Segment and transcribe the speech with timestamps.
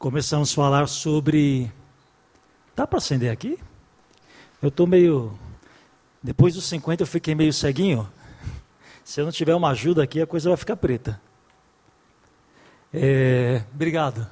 [0.00, 1.70] começamos a falar sobre.
[2.74, 3.58] Dá para acender aqui?
[4.60, 5.38] Eu estou meio.
[6.22, 8.10] Depois dos 50 eu fiquei meio ceguinho.
[9.04, 11.20] Se eu não tiver uma ajuda aqui, a coisa vai ficar preta.
[12.92, 13.62] É...
[13.74, 14.26] Obrigado.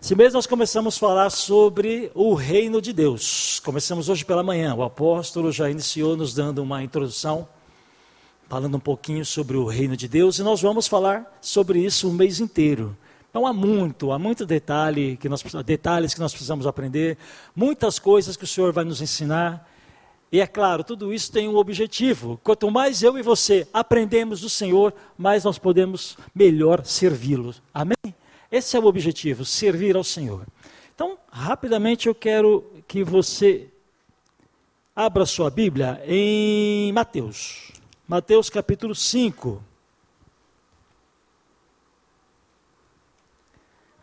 [0.00, 3.60] Esse mês nós começamos a falar sobre o reino de Deus.
[3.60, 4.74] Começamos hoje pela manhã.
[4.74, 7.48] O apóstolo já iniciou nos dando uma introdução,
[8.46, 12.12] falando um pouquinho sobre o reino de Deus, e nós vamos falar sobre isso o
[12.12, 12.94] mês inteiro.
[13.34, 17.18] Então há muito, há muito detalhe que nós, detalhes que nós precisamos aprender,
[17.52, 19.68] muitas coisas que o Senhor vai nos ensinar.
[20.30, 22.40] E é claro, tudo isso tem um objetivo.
[22.44, 27.52] Quanto mais eu e você aprendemos do Senhor, mais nós podemos melhor servi-lo.
[27.74, 28.14] Amém?
[28.52, 30.46] Esse é o objetivo, servir ao Senhor.
[30.94, 33.66] Então, rapidamente eu quero que você
[34.94, 37.72] abra sua Bíblia em Mateus.
[38.06, 39.73] Mateus capítulo 5.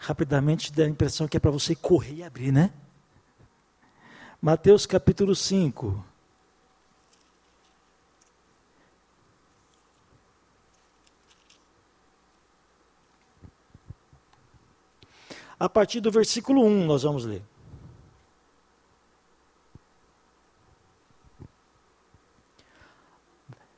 [0.01, 2.73] Rapidamente dá a impressão que é para você correr e abrir, né?
[4.41, 6.03] Mateus capítulo 5.
[15.59, 17.43] A partir do versículo 1 nós vamos ler.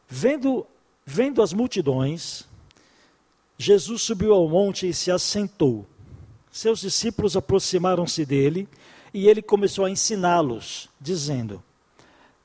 [0.07, 0.65] Vendo,
[1.05, 2.47] vendo as multidões,
[3.57, 5.85] Jesus subiu ao monte e se assentou.
[6.53, 8.69] Seus discípulos aproximaram-se dele
[9.11, 11.63] e ele começou a ensiná-los, dizendo: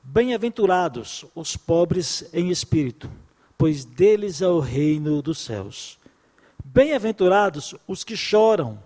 [0.01, 3.07] Bem-aventurados os pobres em espírito,
[3.55, 5.99] pois deles é o reino dos céus.
[6.65, 8.81] Bem-aventurados os que choram,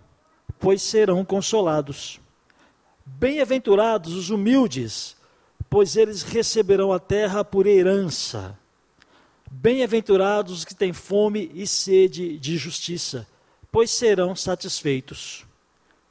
[0.60, 2.20] pois serão consolados.
[3.06, 5.16] Bem-aventurados os humildes,
[5.70, 8.60] pois eles receberão a terra por herança.
[9.50, 13.26] Bem-aventurados os que têm fome e sede de justiça
[13.74, 15.44] pois serão satisfeitos.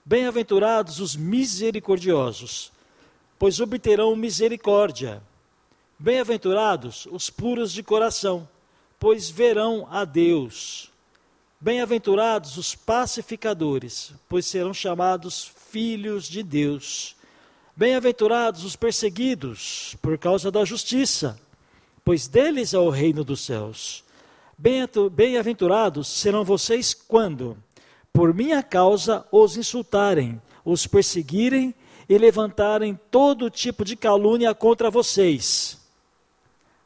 [0.05, 2.73] Bem-aventurados os misericordiosos,
[3.39, 5.23] pois obterão misericórdia.
[5.97, 8.49] Bem-aventurados os puros de coração,
[8.99, 10.91] pois verão a Deus.
[11.61, 17.15] Bem-aventurados os pacificadores, pois serão chamados filhos de Deus.
[17.77, 21.41] Bem-aventurados os perseguidos por causa da justiça,
[22.05, 24.03] pois deles é o reino dos céus.
[24.59, 27.57] Bem-aventurados serão vocês quando,
[28.13, 31.75] por minha causa, os insultarem, os perseguirem
[32.09, 35.79] e levantarem todo tipo de calúnia contra vocês.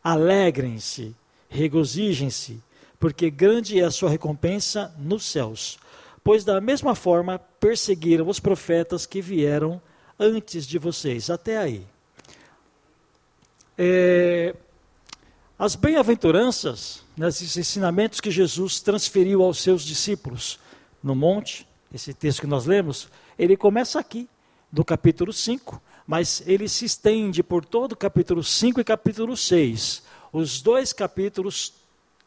[0.03, 1.15] Alegrem-se,
[1.49, 2.62] regozijem-se,
[2.99, 5.78] porque grande é a sua recompensa nos céus.
[6.22, 9.81] Pois da mesma forma perseguiram os profetas que vieram
[10.19, 11.28] antes de vocês.
[11.28, 11.87] Até aí.
[13.78, 14.55] É,
[15.59, 20.61] as bem-aventuranças, nesses ensinamentos que Jesus transferiu aos seus discípulos
[21.03, 23.09] no monte, esse texto que nós lemos,
[23.39, 24.28] ele começa aqui,
[24.71, 30.03] do capítulo 5, mas ele se estende por todo o capítulo 5 e capítulo 6.
[30.31, 31.73] Os dois capítulos,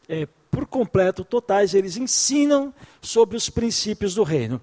[0.08, 4.60] é, por completo, totais, eles ensinam sobre os princípios do reino.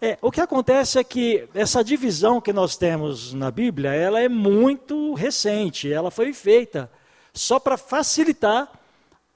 [0.00, 4.28] É, o que acontece é que essa divisão que nós temos na Bíblia, ela é
[4.30, 6.90] muito recente, ela foi feita
[7.38, 8.70] só para facilitar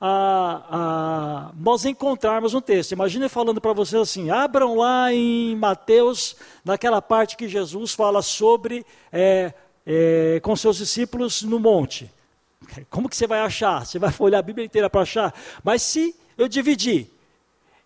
[0.00, 2.90] a, a, nós encontrarmos um texto.
[2.90, 8.84] Imagina falando para vocês assim: abram lá em Mateus, naquela parte que Jesus fala sobre
[9.12, 9.54] é,
[9.86, 12.10] é, com seus discípulos no monte.
[12.91, 13.86] Como que você vai achar?
[13.86, 15.32] Você vai olhar a Bíblia inteira para achar?
[15.62, 17.08] Mas se eu dividir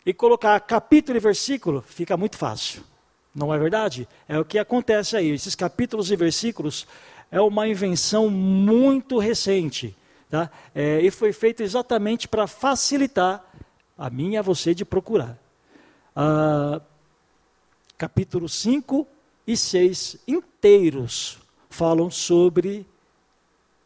[0.07, 2.83] e colocar capítulo e versículo, fica muito fácil.
[3.35, 4.09] Não é verdade?
[4.27, 5.29] É o que acontece aí.
[5.29, 6.87] Esses capítulos e versículos
[7.31, 9.95] é uma invenção muito recente.
[10.29, 10.51] Tá?
[10.75, 13.45] É, e foi feito exatamente para facilitar
[13.97, 15.39] a mim e a você de procurar.
[16.15, 16.81] Ah,
[17.97, 19.07] capítulo 5
[19.47, 21.39] e 6 inteiros
[21.71, 22.87] falam sobre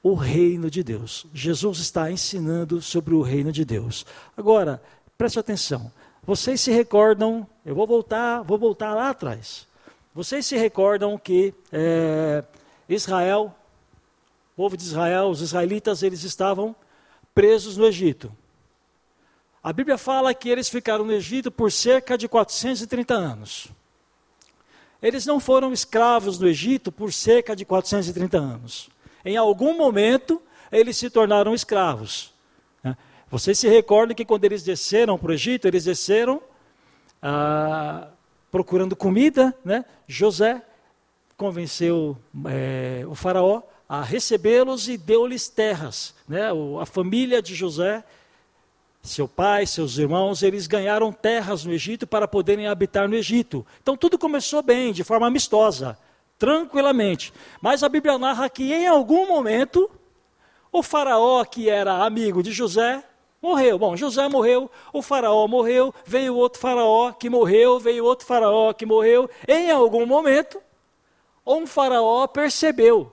[0.02, 1.26] o reino de Deus.
[1.34, 4.06] Jesus está ensinando sobre o reino de Deus.
[4.36, 4.82] Agora,
[5.19, 5.93] preste atenção.
[6.25, 9.66] Vocês se recordam, eu vou voltar, vou voltar lá atrás.
[10.14, 12.43] Vocês se recordam que é,
[12.88, 13.54] Israel
[14.60, 16.76] povo de Israel, os israelitas, eles estavam
[17.34, 18.30] presos no Egito.
[19.62, 23.68] A Bíblia fala que eles ficaram no Egito por cerca de 430 anos.
[25.00, 28.90] Eles não foram escravos no Egito por cerca de 430 anos.
[29.24, 32.34] Em algum momento, eles se tornaram escravos.
[32.84, 32.94] Né?
[33.30, 36.42] Vocês se recordam que quando eles desceram para o Egito, eles desceram
[37.22, 38.08] ah,
[38.50, 39.56] procurando comida.
[39.64, 39.86] Né?
[40.06, 40.60] José
[41.34, 42.14] convenceu
[42.44, 46.14] é, o faraó a recebê-los e deu-lhes terras.
[46.28, 46.42] Né?
[46.81, 48.04] A família de José,
[49.02, 53.66] seu pai, seus irmãos, eles ganharam terras no Egito para poderem habitar no Egito.
[53.82, 55.98] Então tudo começou bem, de forma amistosa,
[56.38, 57.32] tranquilamente.
[57.60, 59.90] Mas a Bíblia narra que em algum momento
[60.70, 63.02] o faraó, que era amigo de José,
[63.43, 63.76] morreu.
[63.76, 68.86] Bom, José morreu, o faraó morreu, veio outro faraó que morreu, veio outro faraó que
[68.86, 69.28] morreu.
[69.48, 70.62] Em algum momento,
[71.44, 73.12] um faraó percebeu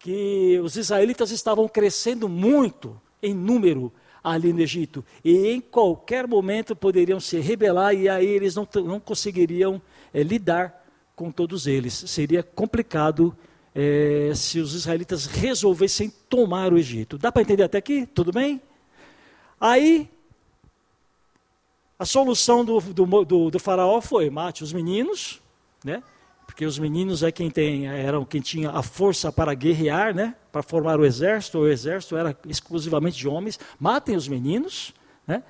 [0.00, 3.92] que os israelitas estavam crescendo muito em número
[4.24, 5.04] ali no Egito.
[5.22, 9.80] E em qualquer momento poderiam se rebelar e aí eles não, não conseguiriam
[10.12, 11.92] é, lidar com todos eles.
[11.92, 13.36] Seria complicado
[13.74, 17.18] é, se os israelitas resolvessem tomar o Egito.
[17.18, 18.06] Dá para entender até aqui?
[18.06, 18.60] Tudo bem?
[19.60, 20.08] Aí,
[21.98, 25.42] a solução do, do, do, do faraó foi: mate os meninos,
[25.84, 26.02] né?
[26.60, 30.36] Porque os meninos é quem tem, eram quem tinha a força para guerrear, né?
[30.52, 31.60] Para formar o exército.
[31.60, 33.58] O exército era exclusivamente de homens.
[33.78, 34.92] Matem os meninos,
[35.26, 35.42] né?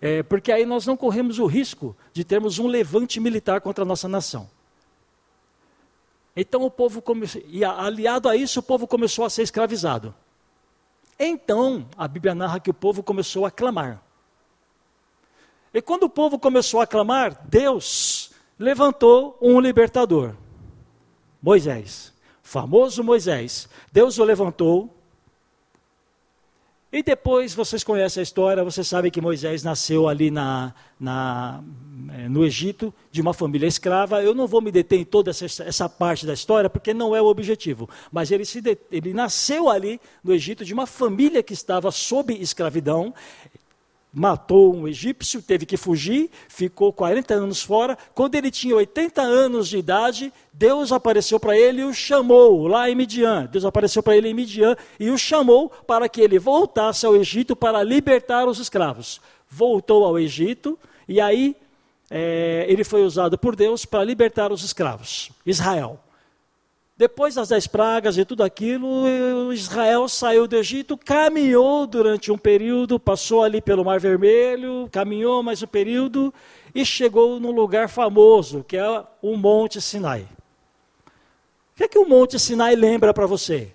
[0.00, 3.86] É, porque aí nós não corremos o risco de termos um levante militar contra a
[3.86, 4.48] nossa nação.
[6.34, 10.14] Então o povo começou, e aliado a isso, o povo começou a ser escravizado.
[11.18, 14.02] Então, a Bíblia narra que o povo começou a clamar.
[15.74, 20.34] E quando o povo começou a clamar, Deus levantou um libertador,
[21.42, 22.12] Moisés,
[22.42, 23.68] famoso Moisés.
[23.90, 24.94] Deus o levantou.
[26.94, 31.64] E depois vocês conhecem a história, vocês sabem que Moisés nasceu ali na, na,
[32.12, 34.22] eh, no Egito, de uma família escrava.
[34.22, 37.22] Eu não vou me deter em toda essa, essa parte da história, porque não é
[37.22, 37.88] o objetivo.
[38.12, 42.34] Mas ele, se de, ele nasceu ali no Egito, de uma família que estava sob
[42.34, 43.14] escravidão
[44.12, 47.96] matou um egípcio, teve que fugir, ficou 40 anos fora.
[48.14, 52.90] Quando ele tinha 80 anos de idade, Deus apareceu para ele e o chamou lá
[52.90, 53.48] em Midian.
[53.50, 57.56] Deus apareceu para ele em Midian e o chamou para que ele voltasse ao Egito
[57.56, 59.20] para libertar os escravos.
[59.48, 61.56] Voltou ao Egito e aí
[62.10, 65.98] é, ele foi usado por Deus para libertar os escravos, Israel.
[67.02, 72.96] Depois das dez pragas e tudo aquilo, Israel saiu do Egito, caminhou durante um período,
[72.96, 76.32] passou ali pelo Mar Vermelho, caminhou mais um período
[76.72, 80.28] e chegou num lugar famoso, que é o Monte Sinai.
[81.72, 83.72] O que é que o Monte Sinai lembra para você?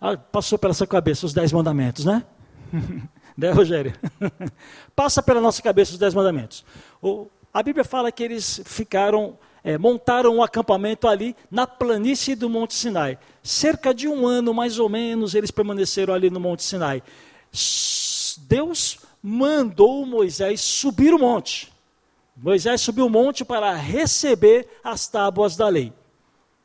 [0.00, 2.22] Ah, passou pela sua cabeça os dez mandamentos, né?
[3.36, 3.92] né, Rogério?
[4.94, 6.64] Passa pela nossa cabeça os dez mandamentos.
[7.02, 12.50] O, a Bíblia fala que eles ficaram é, montaram um acampamento ali na planície do
[12.50, 13.18] Monte Sinai.
[13.42, 17.02] Cerca de um ano, mais ou menos, eles permaneceram ali no Monte Sinai.
[18.46, 21.72] Deus mandou Moisés subir o monte.
[22.36, 25.92] Moisés subiu o monte para receber as tábuas da lei.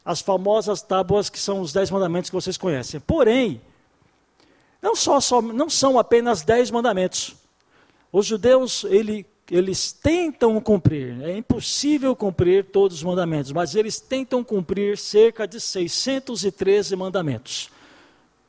[0.03, 2.99] As famosas tábuas que são os dez mandamentos que vocês conhecem.
[2.99, 3.61] Porém,
[4.81, 7.35] não, só, só, não são apenas dez mandamentos.
[8.11, 14.43] Os judeus, ele eles tentam cumprir, é impossível cumprir todos os mandamentos, mas eles tentam
[14.43, 17.69] cumprir cerca de 613 mandamentos,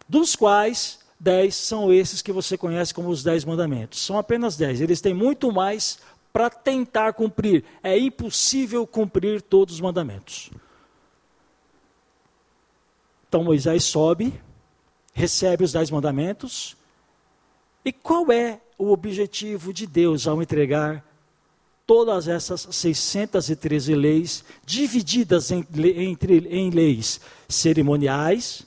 [0.09, 4.05] dos quais 10 são esses que você conhece como os 10 mandamentos.
[4.05, 5.99] São apenas 10, eles têm muito mais
[6.33, 7.65] para tentar cumprir.
[7.83, 10.51] É impossível cumprir todos os mandamentos.
[13.29, 14.35] Então Moisés sobe,
[15.13, 16.77] recebe os 10 mandamentos,
[17.85, 21.05] e qual é o objetivo de Deus ao entregar
[21.87, 28.65] todas essas 613 leis, divididas em, entre, em leis cerimoniais,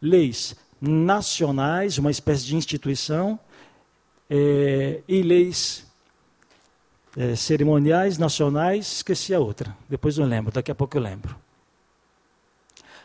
[0.00, 3.38] leis nacionais, uma espécie de instituição,
[4.30, 5.84] é, e leis
[7.16, 11.36] é, cerimoniais nacionais, esqueci a outra, depois eu lembro, daqui a pouco eu lembro.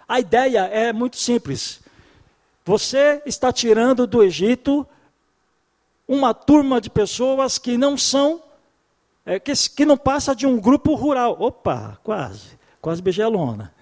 [0.08, 1.82] A ideia é muito simples.
[2.64, 4.88] Você está tirando do Egito
[6.08, 8.42] uma turma de pessoas que não são,
[9.26, 11.36] é, que, que não passa de um grupo rural.
[11.40, 13.74] Opa, quase, quase beijei a lona.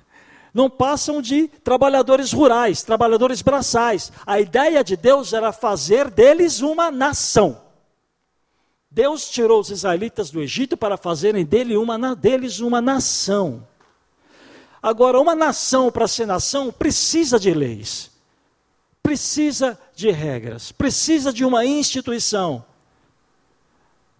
[0.53, 4.11] Não passam de trabalhadores rurais, trabalhadores braçais.
[4.25, 7.61] A ideia de Deus era fazer deles uma nação.
[8.89, 13.67] Deus tirou os israelitas do Egito para fazerem dele uma, deles uma nação.
[14.81, 18.14] Agora, uma nação, para ser nação, precisa de leis.
[19.05, 22.65] Precisa de regras, precisa de uma instituição.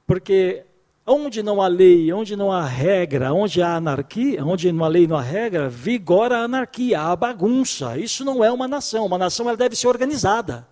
[0.05, 0.63] Porque
[1.07, 5.07] onde não há lei, onde não há regra, onde há anarquia, onde não há lei,
[5.07, 7.97] não há regra, vigora a anarquia, a bagunça.
[7.97, 9.07] Isso não é uma nação.
[9.07, 10.67] Uma nação ela deve ser organizada.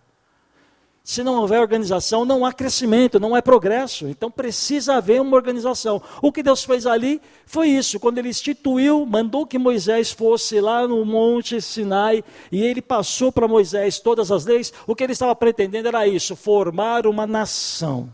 [1.06, 4.08] Se não houver organização, não há crescimento, não é progresso.
[4.08, 6.02] Então precisa haver uma organização.
[6.22, 8.00] O que Deus fez ali foi isso.
[8.00, 13.50] Quando ele instituiu, mandou que Moisés fosse lá no Monte Sinai e ele passou para
[13.50, 18.10] Moisés todas as leis, o que ele estava pretendendo era isso: formar uma nação.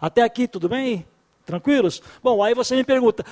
[0.00, 1.04] Até aqui, tudo bem?
[1.44, 2.00] Tranquilos?
[2.22, 3.24] Bom, aí você me pergunta: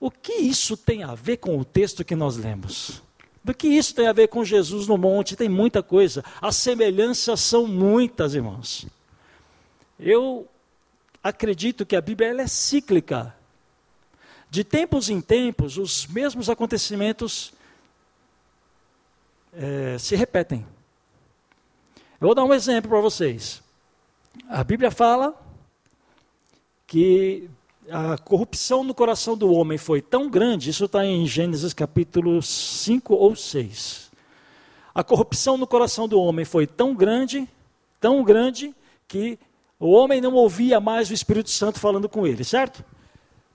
[0.00, 3.02] o que isso tem a ver com o texto que nós lemos?
[3.42, 5.36] Do que isso tem a ver com Jesus no monte?
[5.36, 6.24] Tem muita coisa.
[6.40, 8.86] As semelhanças são muitas, irmãos.
[9.98, 10.46] Eu
[11.22, 13.34] acredito que a Bíblia é cíclica.
[14.50, 17.52] De tempos em tempos, os mesmos acontecimentos
[19.52, 20.66] é, se repetem.
[22.20, 23.62] Eu vou dar um exemplo para vocês.
[24.48, 25.34] A Bíblia fala
[26.86, 27.48] que
[27.90, 33.14] a corrupção no coração do homem foi tão grande, isso está em Gênesis capítulo 5
[33.14, 34.10] ou 6.
[34.94, 37.48] A corrupção no coração do homem foi tão grande,
[38.00, 38.74] tão grande,
[39.08, 39.38] que
[39.78, 42.84] o homem não ouvia mais o Espírito Santo falando com ele, certo?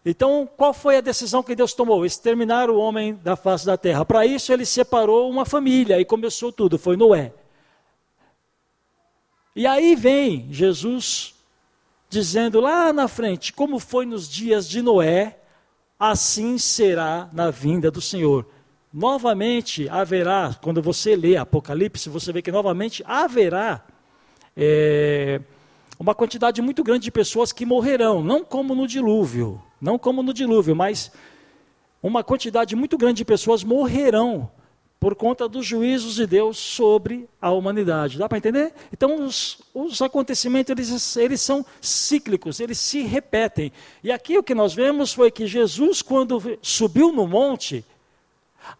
[0.05, 2.05] Então, qual foi a decisão que Deus tomou?
[2.05, 4.05] Exterminar o homem da face da terra.
[4.05, 7.33] Para isso, ele separou uma família e começou tudo, foi Noé.
[9.55, 11.34] E aí vem Jesus
[12.15, 15.37] dizendo lá na frente: como foi nos dias de Noé,
[15.99, 18.47] assim será na vinda do Senhor.
[18.93, 23.85] Novamente haverá, quando você lê Apocalipse, você vê que novamente haverá
[24.55, 25.41] é,
[25.99, 30.33] uma quantidade muito grande de pessoas que morrerão, não como no dilúvio, não como no
[30.33, 31.11] dilúvio, mas
[32.01, 34.49] uma quantidade muito grande de pessoas morrerão
[34.99, 38.17] por conta dos juízos de Deus sobre a humanidade.
[38.17, 38.73] Dá para entender?
[38.91, 43.71] Então, os, os acontecimentos, eles, eles são cíclicos, eles se repetem.
[44.03, 47.85] E aqui o que nós vemos foi que Jesus, quando subiu no monte,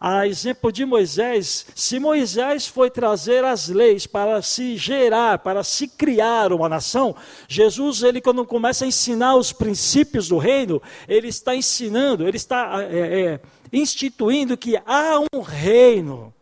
[0.00, 5.88] a exemplo de Moisés, se Moisés foi trazer as leis para se gerar, para se
[5.88, 7.14] criar uma nação,
[7.48, 12.82] Jesus, ele quando começa a ensinar os princípios do reino, ele está ensinando, ele está
[12.82, 13.40] é, é,
[13.72, 16.32] instituindo que há um reino,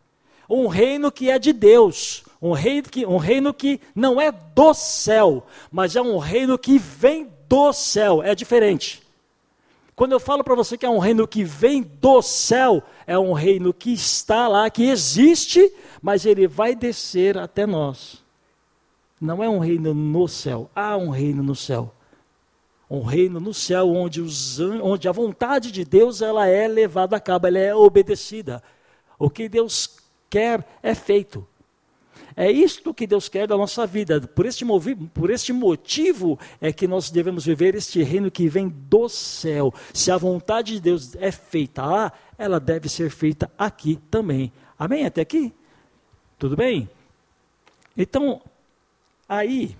[0.48, 4.74] um reino que é de Deus, um reino que, um reino que não é do
[4.74, 9.03] céu, mas é um reino que vem do céu, é diferente.
[9.96, 13.32] Quando eu falo para você que é um reino que vem do céu, é um
[13.32, 15.72] reino que está lá, que existe,
[16.02, 18.22] mas ele vai descer até nós.
[19.20, 21.94] Não é um reino no céu, há um reino no céu
[22.94, 27.20] um reino no céu onde, os, onde a vontade de Deus ela é levada a
[27.20, 28.62] cabo, ela é obedecida.
[29.18, 29.98] O que Deus
[30.28, 31.46] quer é feito.
[32.36, 34.20] É isto que Deus quer da nossa vida.
[34.20, 34.64] Por este,
[35.12, 39.72] por este motivo é que nós devemos viver este reino que vem do céu.
[39.92, 44.52] Se a vontade de Deus é feita lá, ela deve ser feita aqui também.
[44.78, 45.06] Amém?
[45.06, 45.52] Até aqui?
[46.38, 46.88] Tudo bem?
[47.96, 48.42] Então,
[49.28, 49.76] aí,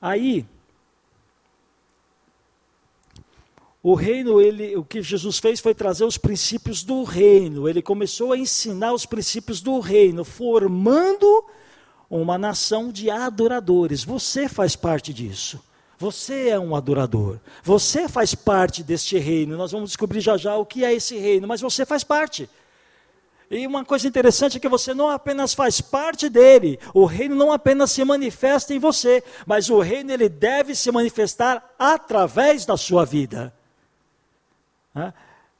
[0.00, 0.46] Aí,
[3.82, 7.66] o reino, ele, o que Jesus fez foi trazer os princípios do reino.
[7.66, 11.46] Ele começou a ensinar os princípios do reino, formando
[12.10, 14.04] uma nação de adoradores.
[14.04, 15.58] Você faz parte disso.
[15.98, 17.38] Você é um adorador.
[17.62, 19.56] Você faz parte deste reino.
[19.56, 22.50] Nós vamos descobrir já já o que é esse reino, mas você faz parte.
[23.50, 27.50] E uma coisa interessante é que você não apenas faz parte dele, o reino não
[27.50, 33.04] apenas se manifesta em você, mas o reino ele deve se manifestar através da sua
[33.04, 33.52] vida.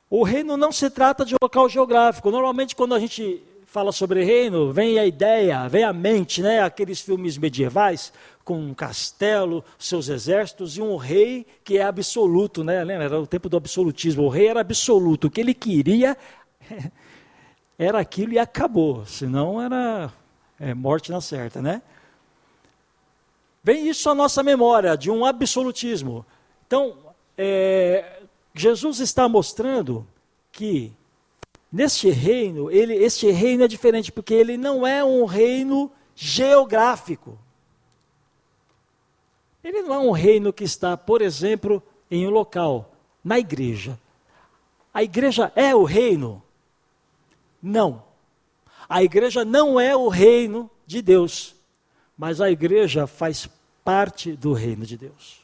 [0.09, 2.31] O reino não se trata de local geográfico.
[2.31, 6.61] Normalmente, quando a gente fala sobre reino, vem a ideia, vem a mente, né?
[6.61, 8.13] Aqueles filmes medievais
[8.45, 12.83] com um castelo, seus exércitos e um rei que é absoluto, né?
[12.83, 13.05] Lembra?
[13.05, 14.25] Era o tempo do absolutismo.
[14.25, 15.29] O rei era absoluto.
[15.29, 16.17] O que ele queria
[17.79, 20.13] era aquilo e acabou, senão era
[20.59, 21.81] é, morte na certa, né?
[23.63, 26.27] Vem isso à nossa memória, de um absolutismo.
[26.67, 26.97] Então,
[27.39, 28.20] é,
[28.55, 30.07] Jesus está mostrando
[30.51, 30.93] que
[31.71, 37.39] neste reino, ele, este reino é diferente, porque ele não é um reino geográfico.
[39.63, 42.93] Ele não é um reino que está, por exemplo, em um local,
[43.23, 43.99] na igreja.
[44.93, 46.43] A igreja é o reino,
[47.63, 48.03] não.
[48.89, 51.55] A igreja não é o reino de Deus,
[52.19, 53.49] mas a igreja faz
[53.85, 55.40] parte do reino de Deus.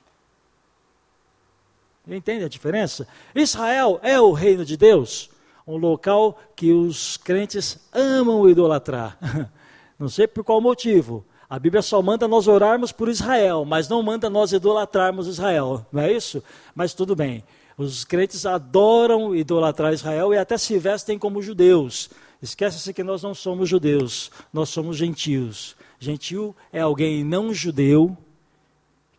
[2.07, 3.07] Entende a diferença?
[3.35, 5.29] Israel é o reino de Deus,
[5.67, 9.19] um local que os crentes amam idolatrar.
[9.99, 11.25] Não sei por qual motivo.
[11.49, 16.03] A Bíblia só manda nós orarmos por Israel, mas não manda nós idolatrarmos Israel, não
[16.03, 16.43] é isso?
[16.75, 17.45] Mas tudo bem.
[17.79, 22.11] Os crentes adoram idolatrar Israel e até se vestem como judeus.
[22.43, 25.77] Esquece-se que nós não somos judeus, nós somos gentios.
[26.01, 28.17] Gentil é alguém não judeu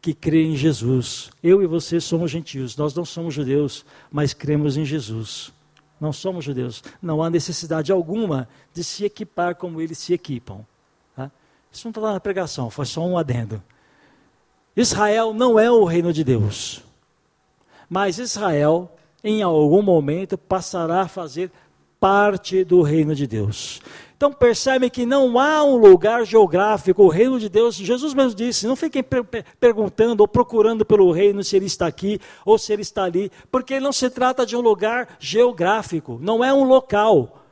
[0.08, 1.30] que crê em Jesus.
[1.44, 5.52] Eu e você somos gentios, nós não somos judeus, mas cremos em Jesus.
[6.00, 6.82] Não somos judeus.
[7.02, 10.66] Não há necessidade alguma de se equipar como eles se equipam.
[11.70, 13.62] Isso não está lá na pregação, foi só um adendo.
[14.78, 16.82] Israel não é o reino de Deus.
[17.90, 18.90] Mas Israel,
[19.22, 21.52] em algum momento, passará a fazer
[22.00, 23.82] parte do reino de Deus.
[24.16, 28.66] Então percebe que não há um lugar geográfico, o reino de Deus, Jesus mesmo disse,
[28.66, 29.24] não fiquem per
[29.60, 33.80] perguntando ou procurando pelo reino se ele está aqui ou se ele está ali, porque
[33.80, 37.44] não se trata de um lugar geográfico, não é um local.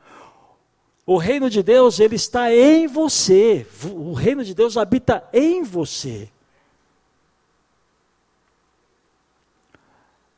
[1.06, 3.64] O reino de Deus, ele está em você.
[3.94, 6.28] O reino de Deus habita em você.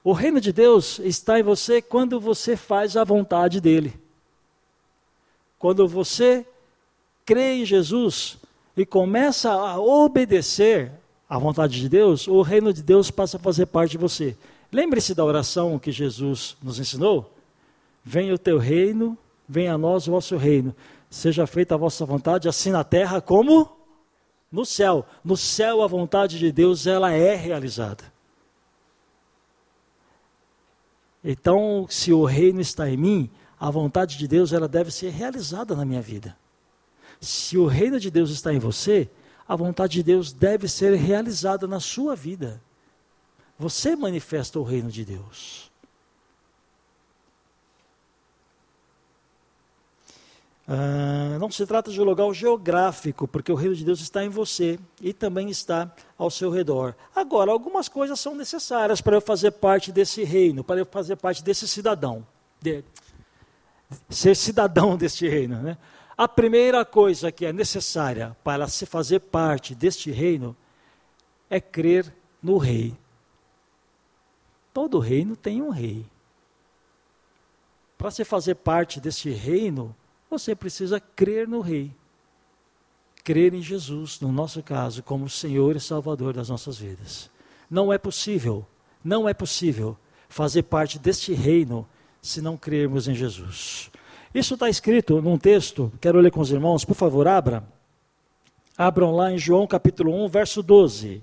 [0.09, 3.93] O reino de Deus está em você quando você faz a vontade dele.
[5.59, 6.47] Quando você
[7.27, 8.39] crê em Jesus
[8.75, 10.91] e começa a obedecer
[11.29, 14.35] à vontade de Deus, o reino de Deus passa a fazer parte de você.
[14.73, 17.31] Lembre-se da oração que Jesus nos ensinou?
[18.03, 19.15] Venha o teu reino,
[19.47, 20.75] venha a nós o vosso reino.
[21.11, 23.71] Seja feita a vossa vontade, assim na terra como
[24.51, 25.05] no céu.
[25.23, 28.17] No céu a vontade de Deus ela é realizada.
[31.23, 35.75] Então, se o reino está em mim, a vontade de Deus ela deve ser realizada
[35.75, 36.37] na minha vida.
[37.21, 39.11] Se o reino de Deus está em você,
[39.47, 42.63] a vontade de Deus deve ser realizada na sua vida.
[43.59, 45.68] Você manifesta o reino de Deus.
[50.71, 54.29] Ah, não se trata de um lugar geográfico, porque o reino de Deus está em
[54.29, 56.95] você e também está ao seu redor.
[57.17, 61.43] Agora, algumas coisas são necessárias para eu fazer parte desse reino, para eu fazer parte
[61.43, 62.27] desse cidadão,
[62.61, 62.85] de,
[64.11, 65.57] ser cidadão deste reino.
[65.63, 65.79] Né?
[66.15, 70.55] A primeira coisa que é necessária para se fazer parte deste reino
[71.49, 72.95] é crer no rei.
[74.75, 76.05] Todo reino tem um rei.
[77.97, 79.97] Para se fazer parte deste reino,
[80.31, 81.93] você precisa crer no Rei.
[83.25, 87.31] Crer em Jesus, no nosso caso, como Senhor e Salvador das nossas vidas.
[87.71, 88.67] Não é possível,
[89.05, 89.97] não é possível
[90.29, 91.87] fazer parte deste reino
[92.23, 93.91] se não crermos em Jesus.
[94.35, 97.67] Isso está escrito num texto, quero ler com os irmãos, por favor, abra.
[98.77, 101.23] Abram lá em João capítulo 1, verso 12.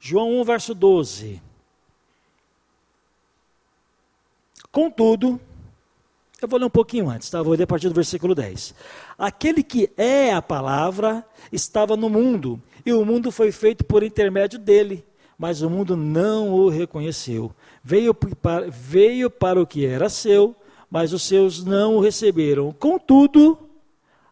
[0.00, 1.40] João 1, verso 12.
[4.72, 5.40] Contudo,
[6.44, 7.42] eu vou ler um pouquinho antes, tá?
[7.42, 8.74] Vou ler a partir do versículo 10.
[9.18, 14.58] Aquele que é a palavra estava no mundo, e o mundo foi feito por intermédio
[14.58, 15.04] dele,
[15.38, 17.52] mas o mundo não o reconheceu.
[17.82, 20.54] Veio para, veio para o que era seu,
[20.90, 22.72] mas os seus não o receberam.
[22.72, 23.58] Contudo,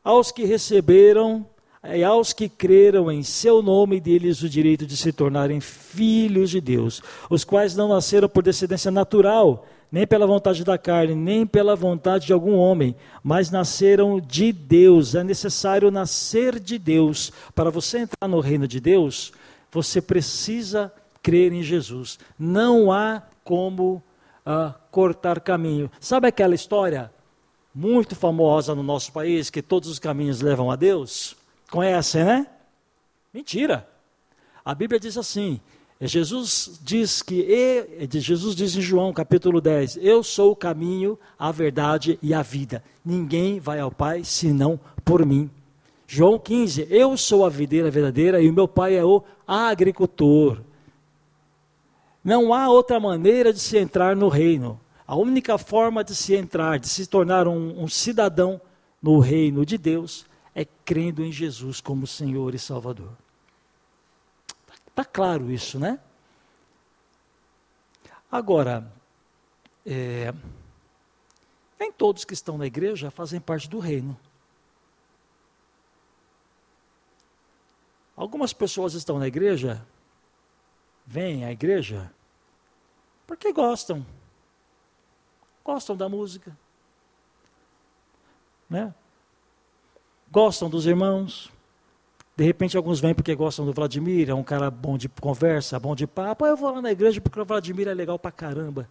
[0.02, 1.46] aos que receberam
[1.82, 6.60] e aos que creram em seu nome, deles o direito de se tornarem filhos de
[6.60, 11.74] Deus, os quais não nasceram por descendência natural, nem pela vontade da carne, nem pela
[11.74, 15.14] vontade de algum homem, mas nasceram de Deus.
[15.14, 17.32] É necessário nascer de Deus.
[17.54, 19.32] Para você entrar no reino de Deus,
[19.70, 22.18] você precisa crer em Jesus.
[22.38, 24.02] Não há como
[24.46, 25.90] uh, cortar caminho.
[25.98, 27.12] Sabe aquela história
[27.74, 31.36] muito famosa no nosso país, que todos os caminhos levam a Deus?
[31.70, 32.46] Conhecem, né?
[33.32, 33.88] Mentira.
[34.64, 35.60] A Bíblia diz assim:
[36.06, 37.46] Jesus diz que
[38.10, 42.82] Jesus diz em João capítulo 10, eu sou o caminho, a verdade e a vida.
[43.04, 45.50] Ninguém vai ao Pai senão por mim.
[46.12, 50.60] João 15, eu sou a videira verdadeira e o meu pai é o agricultor.
[52.24, 54.80] Não há outra maneira de se entrar no reino.
[55.06, 58.60] A única forma de se entrar, de se tornar um, um cidadão
[59.00, 63.12] no reino de Deus, é crendo em Jesus como Senhor e Salvador.
[65.00, 65.98] Está claro isso, né?
[68.30, 68.92] Agora,
[69.86, 70.30] é,
[71.78, 74.14] nem todos que estão na igreja fazem parte do reino.
[78.14, 79.86] Algumas pessoas estão na igreja,
[81.06, 82.12] vêm à igreja,
[83.26, 84.04] porque gostam.
[85.64, 86.54] Gostam da música.
[88.68, 88.94] Né?
[90.30, 91.50] Gostam dos irmãos,
[92.40, 95.94] De repente, alguns vêm porque gostam do Vladimir, é um cara bom de conversa, bom
[95.94, 96.42] de papo.
[96.42, 98.88] Ah, eu vou lá na igreja porque o Vladimir é legal pra caramba.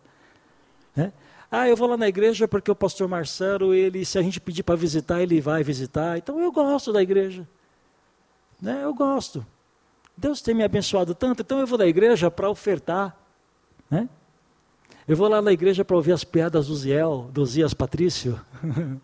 [0.95, 1.12] Né?
[1.49, 4.62] Ah, eu vou lá na igreja porque o pastor Marcelo, ele, se a gente pedir
[4.62, 6.15] para visitar, ele vai visitar.
[6.15, 7.47] Então eu gosto da igreja.
[8.62, 8.81] Né?
[8.83, 9.43] Eu gosto.
[10.15, 13.17] Deus tem me abençoado tanto, então eu vou na igreja para ofertar.
[13.89, 14.07] Né?
[15.07, 18.39] Eu vou lá na igreja para ouvir as piadas do Ziel, do Zias Patrício.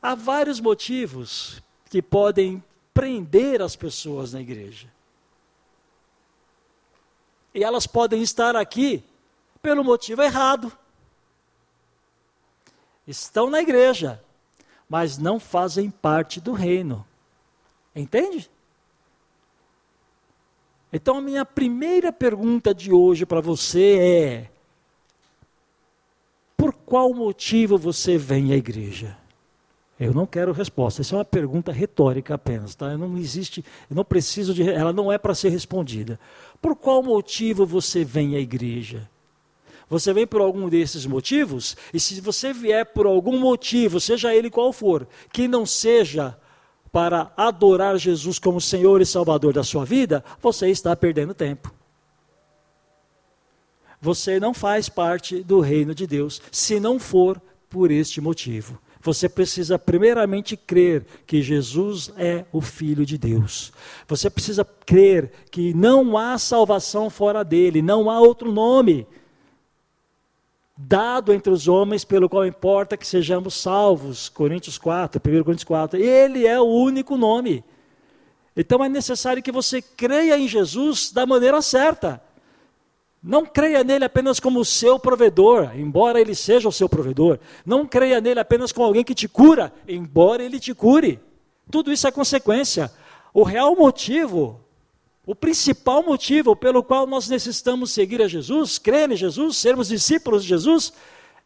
[0.00, 2.62] Há vários motivos que podem
[2.94, 4.88] prender as pessoas na igreja.
[7.52, 9.04] E elas podem estar aqui
[9.60, 10.72] pelo motivo errado.
[13.06, 14.22] Estão na igreja,
[14.88, 17.04] mas não fazem parte do reino.
[17.94, 18.50] Entende?
[20.92, 24.50] Então, a minha primeira pergunta de hoje para você é:
[26.56, 29.18] por qual motivo você vem à igreja?
[29.98, 31.02] Eu não quero resposta.
[31.02, 32.96] Essa é uma pergunta retórica apenas, tá?
[32.96, 36.18] Não existe, eu não preciso de, ela não é para ser respondida.
[36.60, 39.08] Por qual motivo você vem à igreja?
[39.88, 41.76] Você vem por algum desses motivos?
[41.92, 46.36] E se você vier por algum motivo, seja ele qual for, que não seja
[46.90, 51.72] para adorar Jesus como Senhor e Salvador da sua vida, você está perdendo tempo.
[54.00, 58.78] Você não faz parte do reino de Deus se não for por este motivo.
[59.04, 63.70] Você precisa primeiramente crer que Jesus é o Filho de Deus.
[64.08, 69.06] Você precisa crer que não há salvação fora dele, não há outro nome
[70.74, 74.30] dado entre os homens pelo qual importa que sejamos salvos.
[74.30, 76.00] Coríntios 4, 1 Coríntios 4.
[76.00, 77.62] Ele é o único nome.
[78.56, 82.22] Então é necessário que você creia em Jesus da maneira certa.
[83.26, 87.38] Não creia nele apenas como o seu provedor, embora ele seja o seu provedor.
[87.64, 91.18] Não creia nele apenas como alguém que te cura, embora ele te cure.
[91.70, 92.92] Tudo isso é consequência.
[93.32, 94.60] O real motivo,
[95.24, 100.42] o principal motivo pelo qual nós necessitamos seguir a Jesus, crer em Jesus, sermos discípulos
[100.42, 100.92] de Jesus,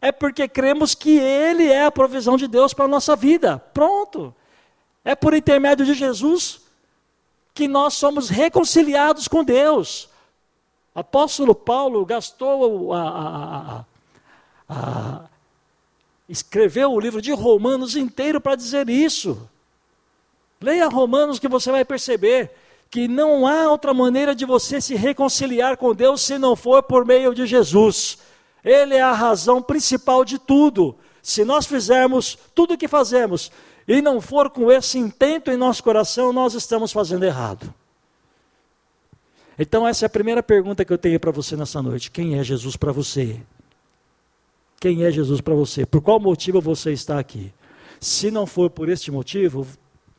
[0.01, 3.57] é porque cremos que Ele é a provisão de Deus para a nossa vida.
[3.73, 4.35] Pronto.
[5.05, 6.61] É por intermédio de Jesus
[7.55, 10.09] que nós somos reconciliados com Deus.
[10.95, 13.85] Apóstolo Paulo gastou a, a,
[14.69, 15.21] a, a
[16.29, 19.49] escreveu o livro de Romanos inteiro para dizer isso.
[20.61, 22.51] Leia Romanos que você vai perceber
[22.91, 27.05] que não há outra maneira de você se reconciliar com Deus se não for por
[27.05, 28.19] meio de Jesus.
[28.65, 30.97] Ele é a razão principal de tudo.
[31.23, 33.51] Se nós fizermos tudo o que fazemos
[33.87, 37.73] e não for com esse intento em nosso coração, nós estamos fazendo errado.
[39.59, 42.45] Então, essa é a primeira pergunta que eu tenho para você nessa noite: quem é
[42.45, 43.41] Jesus para você?
[44.81, 45.85] Quem é Jesus para você?
[45.85, 47.53] Por qual motivo você está aqui?
[48.01, 49.67] Se não for por este motivo,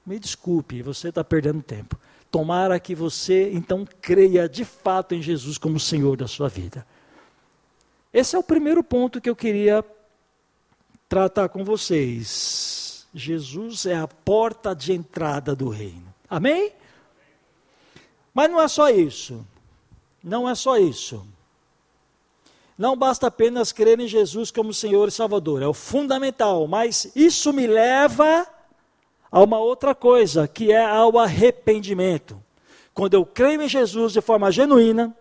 [0.05, 1.97] me desculpe, você está perdendo tempo.
[2.29, 6.85] Tomara que você então creia de fato em Jesus como Senhor da sua vida.
[8.13, 9.83] Esse é o primeiro ponto que eu queria
[11.07, 13.07] tratar com vocês.
[13.13, 16.13] Jesus é a porta de entrada do reino.
[16.29, 16.73] Amém?
[18.33, 19.45] Mas não é só isso.
[20.23, 21.25] Não é só isso.
[22.77, 27.51] Não basta apenas crer em Jesus como Senhor e Salvador, é o fundamental, mas isso
[27.51, 28.47] me leva
[29.29, 32.41] a uma outra coisa, que é ao arrependimento.
[32.93, 35.13] Quando eu creio em Jesus de forma genuína,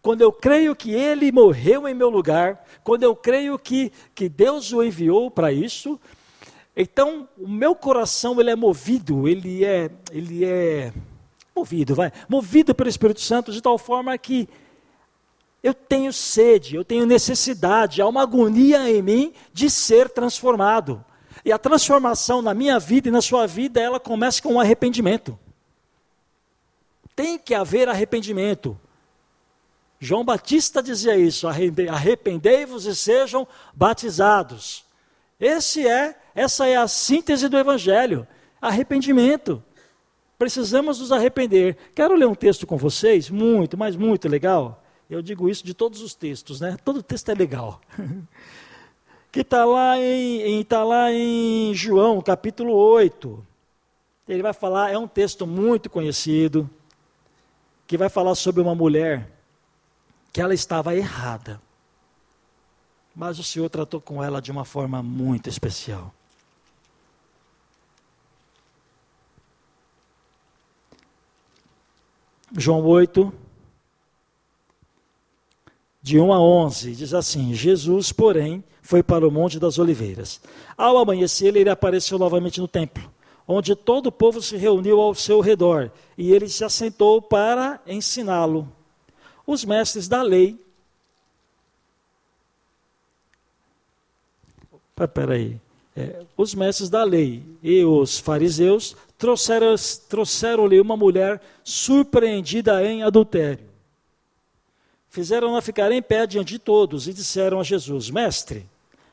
[0.00, 4.72] quando eu creio que Ele morreu em meu lugar, quando eu creio que, que Deus
[4.72, 6.00] o enviou para isso,
[6.74, 10.92] então o meu coração ele é movido, ele é, ele é
[11.54, 14.48] movido, vai, movido pelo Espírito Santo de tal forma que
[15.62, 21.04] eu tenho sede, eu tenho necessidade, há uma agonia em mim de ser transformado.
[21.44, 25.38] E a transformação na minha vida e na sua vida, ela começa com um arrependimento.
[27.14, 28.78] Tem que haver arrependimento.
[30.00, 34.84] João Batista dizia isso: arrependei-vos e sejam batizados.
[35.38, 38.26] Esse é, essa é a síntese do evangelho,
[38.60, 39.62] arrependimento.
[40.42, 41.76] Precisamos nos arrepender.
[41.94, 44.82] Quero ler um texto com vocês, muito, mas muito legal.
[45.08, 46.76] Eu digo isso de todos os textos, né?
[46.84, 47.80] Todo texto é legal.
[49.30, 53.46] que está lá, em, tá lá em João, capítulo 8.
[54.28, 56.68] Ele vai falar, é um texto muito conhecido,
[57.86, 59.30] que vai falar sobre uma mulher
[60.32, 61.62] que ela estava errada.
[63.14, 66.12] Mas o Senhor tratou com ela de uma forma muito especial.
[72.56, 73.32] João 8,
[76.02, 80.40] de 1 a 11, diz assim: Jesus, porém, foi para o Monte das Oliveiras.
[80.76, 83.10] Ao amanhecer, ele apareceu novamente no templo,
[83.46, 88.70] onde todo o povo se reuniu ao seu redor, e ele se assentou para ensiná-lo.
[89.46, 90.60] Os mestres da lei.
[95.14, 95.58] Peraí.
[95.94, 99.76] É, os mestres da lei e os fariseus trouxeram-lhe
[100.08, 103.66] trouxeram uma mulher surpreendida em adultério.
[105.10, 108.66] Fizeram-na ficar em pé diante de todos e disseram a Jesus: Mestre,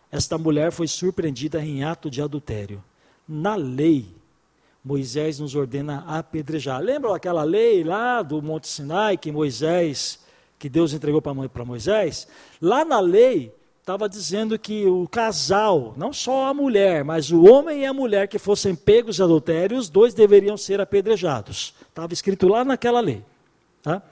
[0.10, 2.82] esta mulher foi surpreendida em ato de adultério.
[3.28, 4.08] Na lei,
[4.84, 6.82] Moisés nos ordena apedrejar.
[6.82, 10.20] Lembram aquela lei lá do Monte Sinai que Moisés,
[10.58, 12.28] que Deus entregou para Moisés?
[12.62, 13.54] Lá na lei
[13.90, 18.28] estava dizendo que o casal, não só a mulher, mas o homem e a mulher
[18.28, 21.74] que fossem pegos de adultério, os dois deveriam ser apedrejados.
[21.88, 23.26] Estava escrito lá naquela lei.
[23.82, 24.04] Tá?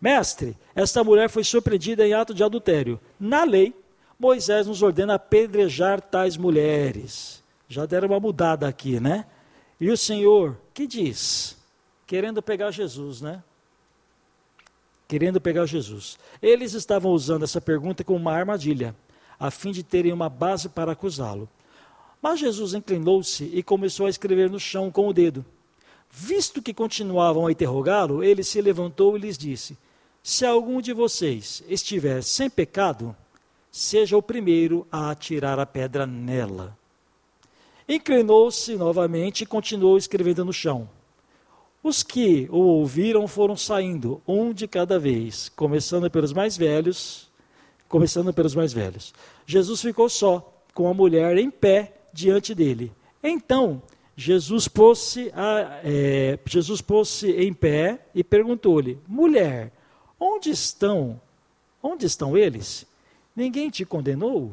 [0.00, 2.98] Mestre, esta mulher foi surpreendida em ato de adultério.
[3.20, 3.72] Na lei,
[4.18, 7.40] Moisés nos ordena apedrejar tais mulheres.
[7.68, 9.26] Já deram uma mudada aqui, né?
[9.80, 11.56] E o Senhor, que diz?
[12.04, 13.44] Querendo pegar Jesus, né?
[15.06, 16.18] Querendo pegar Jesus.
[16.42, 18.92] Eles estavam usando essa pergunta como uma armadilha,
[19.40, 21.48] a fim de terem uma base para acusá-lo.
[22.20, 25.42] Mas Jesus inclinou-se e começou a escrever no chão com o dedo.
[26.10, 29.78] Visto que continuavam a interrogá-lo, ele se levantou e lhes disse:
[30.22, 33.16] Se algum de vocês estiver sem pecado,
[33.72, 36.76] seja o primeiro a atirar a pedra nela.
[37.88, 40.88] Inclinou-se novamente e continuou escrevendo no chão.
[41.82, 47.29] Os que o ouviram foram saindo, um de cada vez, começando pelos mais velhos,
[47.90, 49.12] começando pelos mais velhos.
[49.44, 52.92] Jesus ficou só, com a mulher em pé diante dele.
[53.22, 53.82] Então,
[54.16, 59.72] Jesus pôs-se é, Jesus pôs-se em pé e perguntou-lhe: Mulher,
[60.18, 61.20] onde estão?
[61.82, 62.86] Onde estão eles?
[63.34, 64.52] Ninguém te condenou?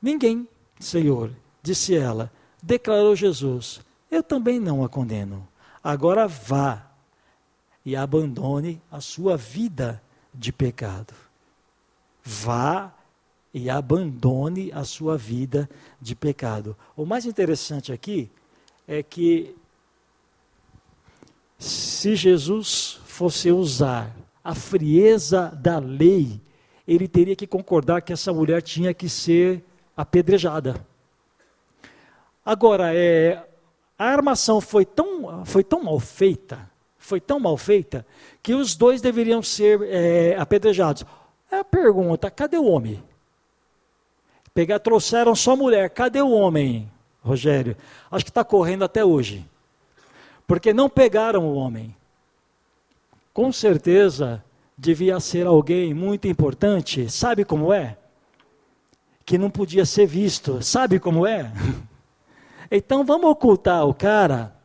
[0.00, 0.48] Ninguém.
[0.78, 1.30] Senhor,
[1.62, 2.30] disse ela,
[2.62, 5.46] declarou Jesus: Eu também não a condeno.
[5.82, 6.90] Agora vá
[7.84, 10.00] e abandone a sua vida
[10.32, 11.14] de pecado.
[12.22, 12.92] Vá
[13.52, 15.68] e abandone a sua vida
[16.00, 16.76] de pecado.
[16.96, 18.30] O mais interessante aqui
[18.88, 19.54] é que
[21.58, 26.40] se Jesus fosse usar a frieza da lei,
[26.88, 29.62] ele teria que concordar que essa mulher tinha que ser
[29.96, 30.84] apedrejada.
[32.44, 33.46] Agora, é,
[33.96, 36.68] a armação foi tão, foi tão mal feita,
[37.12, 38.06] foi tão mal feita,
[38.42, 41.04] que os dois deveriam ser é, apedrejados.
[41.50, 43.04] É a pergunta, cadê o homem?
[44.54, 47.76] Pegar, trouxeram só mulher, cadê o homem, Rogério?
[48.10, 49.44] Acho que está correndo até hoje.
[50.46, 51.94] Porque não pegaram o homem.
[53.34, 54.42] Com certeza
[54.76, 57.98] devia ser alguém muito importante, sabe como é?
[59.26, 60.62] que não podia ser visto.
[60.62, 61.52] Sabe como é?
[62.74, 64.56] Então vamos ocultar o cara.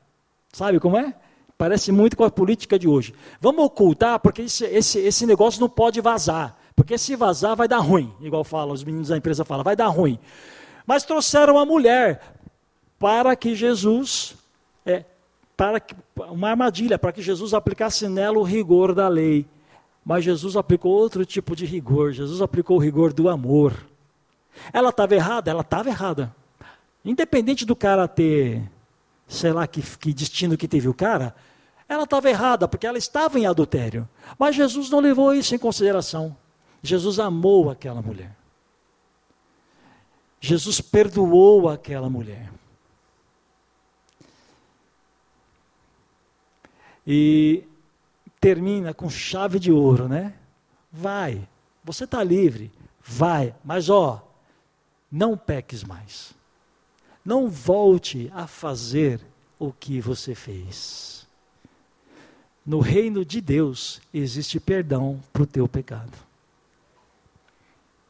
[0.53, 1.13] Sabe como é?
[1.57, 3.13] Parece muito com a política de hoje.
[3.41, 6.55] Vamos ocultar, porque esse, esse, esse negócio não pode vazar.
[6.75, 8.13] Porque se vazar vai dar ruim.
[8.21, 10.19] Igual falam, os meninos da empresa falam, vai dar ruim.
[10.85, 12.21] Mas trouxeram a mulher
[12.99, 14.35] para que Jesus,
[14.85, 15.03] é,
[15.55, 15.95] para que,
[16.29, 19.43] uma armadilha, para que Jesus aplicasse nela o rigor da lei.
[20.05, 22.11] Mas Jesus aplicou outro tipo de rigor.
[22.11, 23.73] Jesus aplicou o rigor do amor.
[24.71, 25.49] Ela estava errada?
[25.49, 26.33] Ela estava errada.
[27.03, 28.61] Independente do cara ter,
[29.27, 31.35] sei lá que, que destino que teve o cara,
[31.87, 34.07] ela estava errada, porque ela estava em adultério.
[34.37, 36.35] Mas Jesus não levou isso em consideração.
[36.81, 38.35] Jesus amou aquela mulher.
[40.39, 42.51] Jesus perdoou aquela mulher.
[47.05, 47.63] E
[48.39, 50.33] termina com chave de ouro, né?
[50.91, 51.47] Vai,
[51.83, 54.27] você está livre, vai, mas ó,
[55.11, 56.33] não peques mais.
[57.27, 59.19] Não volte a fazer
[59.59, 61.27] o que você fez.
[62.65, 66.17] No reino de Deus existe perdão para o teu pecado.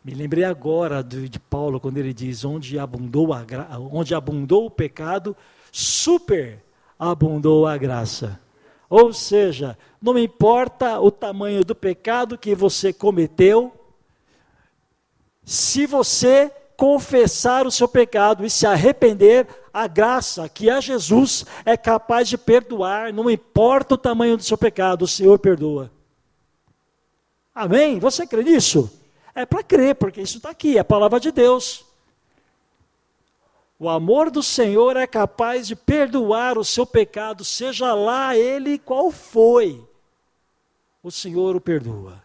[0.04, 3.44] Me lembrei agora de, de Paulo quando ele diz: onde abundou, a
[3.92, 5.36] onde abundou o pecado,
[5.72, 6.64] super
[7.00, 8.40] abundou a graça.
[8.88, 13.74] Ou seja, não importa o tamanho do pecado que você cometeu,
[15.44, 21.76] se você confessar o seu pecado e se arrepender, a graça que é Jesus é
[21.76, 25.92] capaz de perdoar, não importa o tamanho do seu pecado, o Senhor perdoa.
[27.54, 27.98] Amém?
[27.98, 28.92] Você crê nisso?
[29.34, 31.84] É para crer, porque isso está aqui, é a palavra de Deus.
[33.80, 39.12] O amor do Senhor é capaz de perdoar o seu pecado, seja lá ele qual
[39.12, 39.84] foi.
[41.02, 42.22] O Senhor o perdoa.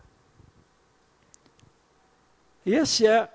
[2.65, 3.29] E esse é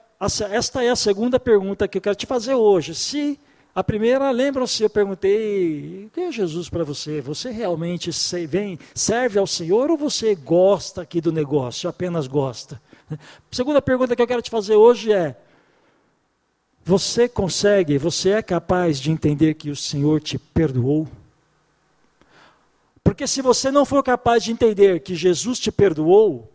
[0.51, 2.95] esta é a segunda pergunta que eu quero te fazer hoje.
[2.95, 3.39] Se
[3.75, 7.21] A primeira, lembram-se, eu perguntei: quem é Jesus para você?
[7.21, 8.09] Você realmente
[8.47, 12.81] vem, serve ao Senhor ou você gosta aqui do negócio, apenas gosta?
[13.51, 15.35] Segunda pergunta que eu quero te fazer hoje é:
[16.83, 21.07] você consegue, você é capaz de entender que o Senhor te perdoou?
[23.03, 26.51] Porque se você não for capaz de entender que Jesus te perdoou,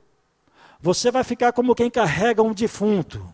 [0.80, 3.24] você vai ficar como quem carrega um defunto.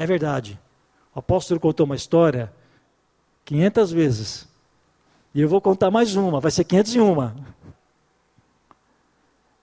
[0.00, 0.58] É verdade.
[1.14, 2.50] O apóstolo contou uma história
[3.44, 4.48] 500 vezes.
[5.34, 7.34] E eu vou contar mais uma, vai ser 501.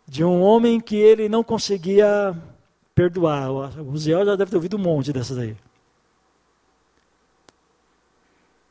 [0.08, 2.38] De um homem que ele não conseguia
[2.94, 3.50] perdoar.
[3.50, 5.58] O Zé já deve ter ouvido um monte dessas aí.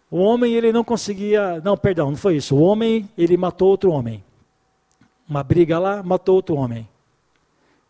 [0.08, 2.54] O homem ele não conseguia, não, perdão, não foi isso.
[2.54, 4.22] O homem ele matou outro homem.
[5.28, 6.88] Uma briga lá, matou outro homem.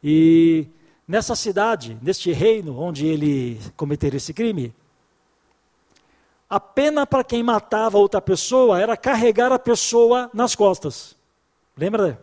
[0.03, 0.67] E
[1.07, 4.75] nessa cidade, neste reino onde ele cometeu esse crime,
[6.49, 11.17] a pena para quem matava outra pessoa era carregar a pessoa nas costas.
[11.77, 12.23] Lembra?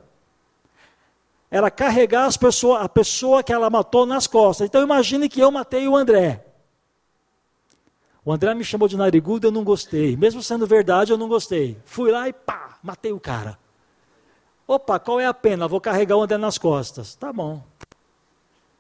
[1.52, 4.66] Era carregar as pessoa, a pessoa que ela matou nas costas.
[4.66, 6.46] Então imagine que eu matei o André.
[8.26, 10.16] O André me chamou de narigudo, eu não gostei.
[10.16, 11.78] Mesmo sendo verdade, eu não gostei.
[11.84, 13.60] Fui lá e pá, matei o cara.
[14.66, 15.68] Opa, qual é a pena?
[15.68, 17.16] Vou carregar o André nas costas.
[17.16, 17.62] Tá bom.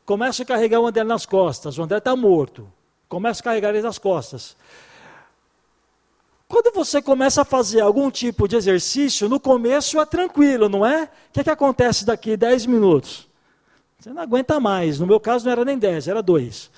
[0.06, 1.78] Começo a carregar o André nas costas.
[1.78, 2.72] O André está morto.
[3.08, 4.56] Começo a carregar ele nas costas.
[6.48, 11.06] Quando você começa a fazer algum tipo de exercício, no começo é tranquilo, não é?
[11.06, 13.28] O que, é que acontece daqui 10 minutos?
[13.98, 15.00] Você não aguenta mais.
[15.00, 16.70] No meu caso não era nem 10, era 2.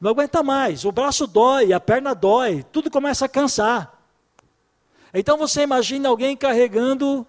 [0.00, 0.84] Não aguenta mais.
[0.84, 4.00] O braço dói, a perna dói, tudo começa a cansar.
[5.12, 7.26] Então você imagina alguém carregando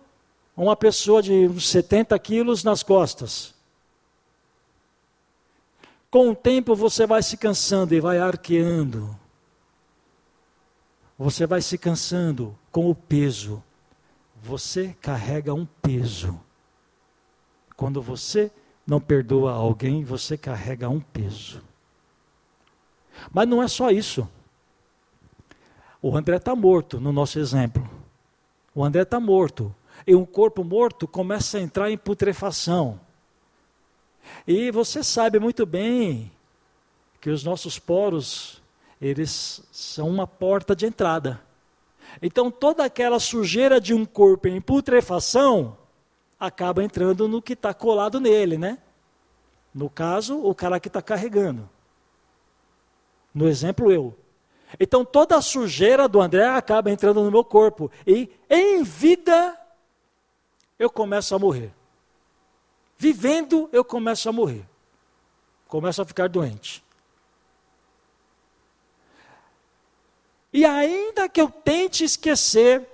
[0.56, 3.54] uma pessoa de uns 70 quilos nas costas.
[6.12, 9.18] Com o tempo você vai se cansando e vai arqueando.
[11.18, 13.64] Você vai se cansando com o peso.
[14.44, 16.38] Você carrega um peso.
[17.78, 18.52] Quando você
[18.86, 21.64] não perdoa alguém, você carrega um peso.
[23.32, 24.28] Mas não é só isso.
[26.02, 27.90] O André está morto, no nosso exemplo.
[28.76, 29.74] O André está morto.
[30.06, 33.00] E um corpo morto começa a entrar em putrefação.
[34.48, 36.32] E você sabe muito bem
[37.20, 38.62] que os nossos poros,
[39.00, 41.42] eles são uma porta de entrada.
[42.22, 45.78] Então toda aquela sujeira de um corpo em putrefação
[46.40, 48.80] acaba entrando no que está colado nele, né?
[49.74, 51.70] No caso, o cara que está carregando.
[53.34, 54.18] No exemplo, eu.
[54.80, 57.92] Então toda a sujeira do André acaba entrando no meu corpo.
[58.06, 59.58] E em vida
[60.80, 61.72] eu começo a morrer.
[63.02, 64.64] Vivendo, eu começo a morrer.
[65.68, 66.84] Começo a ficar doente.
[70.54, 72.88] E ainda que eu tente esquecer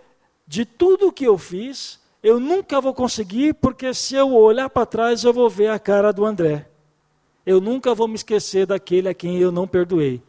[0.48, 4.86] de tudo o que eu fiz, eu nunca vou conseguir, porque se eu olhar para
[4.86, 6.70] trás, eu vou ver a cara do André.
[7.46, 10.24] Eu nunca vou me esquecer daquele a quem eu não perdoei.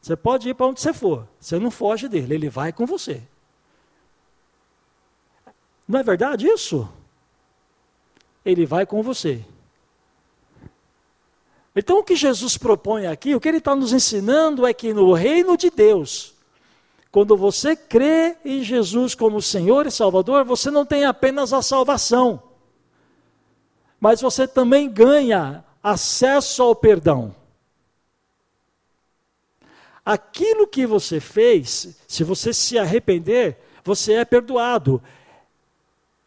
[0.00, 3.20] Você pode ir para onde você for, você não foge dele, ele vai com você.
[5.86, 6.88] Não é verdade isso?
[8.50, 9.44] Ele vai com você.
[11.76, 15.12] Então, o que Jesus propõe aqui, o que ele está nos ensinando é que no
[15.12, 16.34] reino de Deus,
[17.12, 22.42] quando você crê em Jesus como Senhor e Salvador, você não tem apenas a salvação,
[24.00, 27.34] mas você também ganha acesso ao perdão.
[30.04, 35.02] Aquilo que você fez, se você se arrepender, você é perdoado.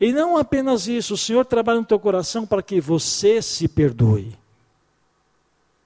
[0.01, 4.35] E não apenas isso, o Senhor trabalha no teu coração para que você se perdoe.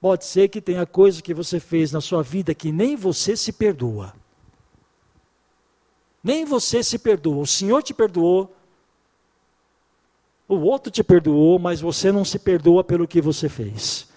[0.00, 3.52] Pode ser que tenha coisa que você fez na sua vida que nem você se
[3.52, 4.14] perdoa.
[6.24, 7.42] Nem você se perdoa.
[7.42, 8.56] O Senhor te perdoou,
[10.48, 14.08] o outro te perdoou, mas você não se perdoa pelo que você fez.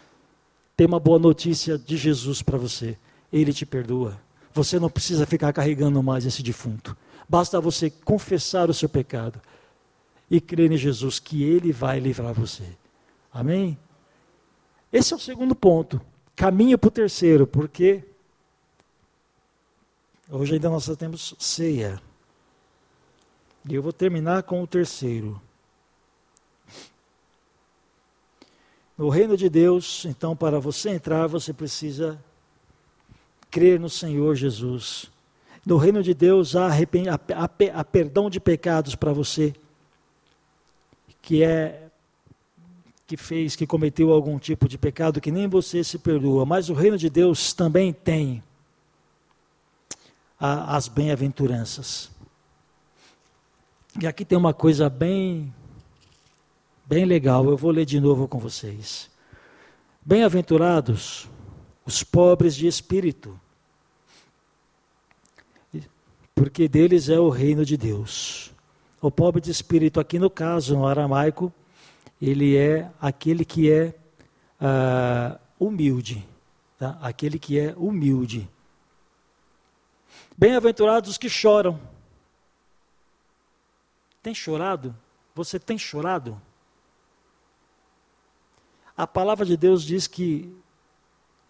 [0.77, 2.97] Tem uma boa notícia de Jesus para você.
[3.33, 4.17] Ele te perdoa.
[4.53, 6.95] Você não precisa ficar carregando mais esse defunto.
[7.27, 9.41] Basta você confessar o seu pecado
[10.29, 12.63] e crer em Jesus que Ele vai livrar você.
[13.33, 13.77] Amém?
[14.91, 16.01] Esse é o segundo ponto.
[16.35, 18.03] Caminho para o terceiro, porque
[20.29, 22.01] hoje ainda nós temos ceia.
[23.67, 25.41] E eu vou terminar com o terceiro.
[28.97, 32.21] No reino de Deus, então, para você entrar, você precisa
[33.49, 35.09] crer no Senhor Jesus.
[35.65, 39.53] No reino de Deus há, há, há, há perdão de pecados para você
[41.21, 41.89] que é
[43.09, 46.75] que fez, que cometeu algum tipo de pecado que nem você se perdoa, mas o
[46.75, 48.43] reino de Deus também tem
[50.39, 52.11] a, as bem-aventuranças.
[53.99, 55.51] E aqui tem uma coisa bem,
[56.85, 59.09] bem legal, eu vou ler de novo com vocês.
[60.05, 61.27] Bem-aventurados
[61.83, 63.39] os pobres de espírito,
[66.35, 68.53] porque deles é o reino de Deus.
[69.01, 71.53] O pobre de espírito, aqui no caso, no aramaico,
[72.21, 73.95] ele é aquele que é
[74.59, 76.27] uh, humilde.
[76.77, 76.97] Tá?
[77.01, 78.49] Aquele que é humilde.
[80.37, 81.79] Bem-aventurados os que choram.
[84.21, 84.95] Tem chorado?
[85.33, 86.41] Você tem chorado?
[88.97, 90.53] A palavra de Deus diz que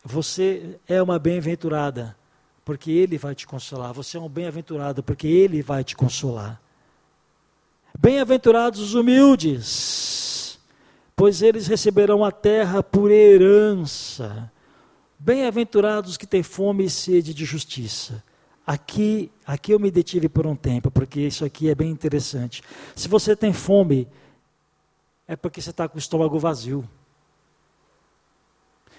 [0.03, 2.15] você é uma bem-aventurada,
[2.63, 3.91] porque Ele vai te consolar.
[3.93, 6.61] Você é um bem-aventurado, porque Ele vai te consolar.
[8.01, 10.57] Bem-aventurados os humildes,
[11.17, 14.49] pois eles receberão a terra por herança.
[15.19, 18.23] Bem-aventurados que têm fome e sede de justiça.
[18.65, 22.63] Aqui, aqui eu me detive por um tempo, porque isso aqui é bem interessante.
[22.95, 24.07] Se você tem fome,
[25.27, 26.87] é porque você está com o estômago vazio.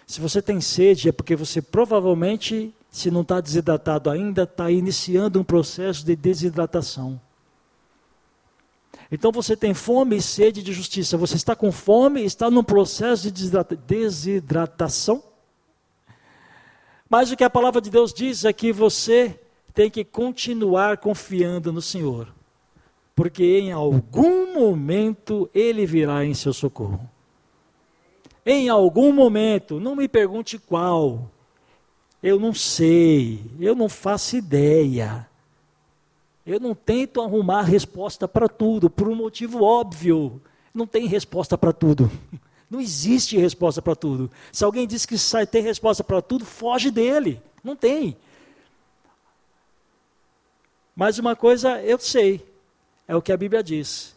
[0.07, 5.41] Se você tem sede, é porque você provavelmente, se não está desidratado ainda, está iniciando
[5.41, 7.19] um processo de desidratação.
[9.11, 11.17] Então você tem fome e sede de justiça.
[11.17, 13.51] Você está com fome, está num processo de
[13.87, 15.23] desidratação.
[17.09, 19.39] Mas o que a palavra de Deus diz é que você
[19.75, 22.29] tem que continuar confiando no Senhor,
[23.17, 27.09] porque em algum momento Ele virá em seu socorro.
[28.45, 31.31] Em algum momento, não me pergunte qual.
[32.23, 35.30] Eu não sei, eu não faço ideia.
[36.47, 40.41] Eu não tento arrumar resposta para tudo, por um motivo óbvio.
[40.73, 42.11] Não tem resposta para tudo.
[42.71, 44.31] Não existe resposta para tudo.
[44.53, 47.43] Se alguém diz que sai, tem resposta para tudo, foge dele.
[47.65, 48.17] Não tem.
[50.95, 52.47] Mas uma coisa eu sei,
[53.09, 54.15] é o que a Bíblia diz.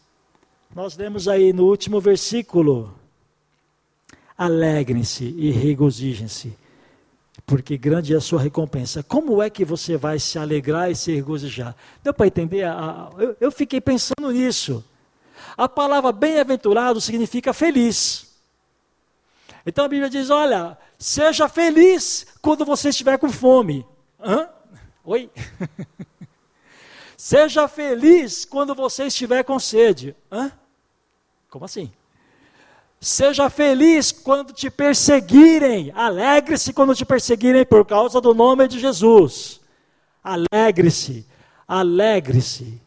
[0.75, 2.93] Nós lemos aí no último versículo:
[4.37, 6.55] Alegrem-se e regozijem-se,
[7.45, 9.03] porque grande é a sua recompensa.
[9.03, 11.75] Como é que você vai se alegrar e se regozijar?
[12.03, 12.65] Deu para entender?
[13.39, 14.83] Eu, fiquei pensando nisso.
[15.57, 18.33] A palavra bem-aventurado significa feliz.
[19.65, 23.85] Então a Bíblia diz: olha, seja feliz quando você estiver com fome.
[24.19, 24.47] Hã?
[25.03, 25.29] Oi?
[27.17, 30.15] seja feliz quando você estiver com sede.
[30.31, 30.51] Hã?
[31.49, 31.91] Como assim?
[33.03, 35.91] Seja feliz quando te perseguirem.
[35.93, 39.59] Alegre-se quando te perseguirem por causa do nome de Jesus.
[40.23, 41.27] Alegre-se.
[41.67, 42.81] Alegre-se.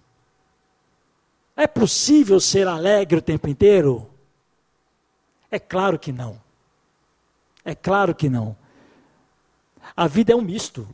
[1.55, 4.09] É possível ser alegre o tempo inteiro?
[5.51, 6.41] É claro que não.
[7.63, 8.57] É claro que não.
[9.95, 10.89] A vida é um misto.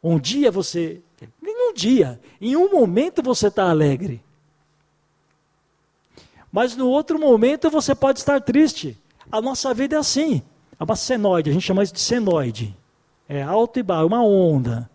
[0.00, 1.02] Um dia você.
[1.42, 4.22] Em um dia, em um momento você está alegre.
[6.58, 8.98] Mas no outro momento você pode estar triste.
[9.30, 10.42] A nossa vida é assim.
[10.76, 12.76] É uma senoide, a gente chama isso de senoide.
[13.28, 14.90] É alto e baixo, uma onda.